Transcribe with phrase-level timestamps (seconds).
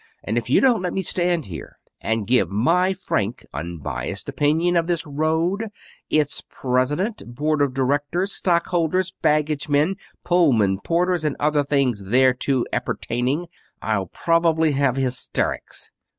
[0.23, 4.87] "And if you don't let me stand here and give my frank, unbiased opinion of
[4.87, 5.67] this road,
[6.09, 13.45] its president, board of directors, stockholders, baggage men, Pullman porters, and other things thereto appertaining,
[13.79, 15.91] I'll probably have hysterics."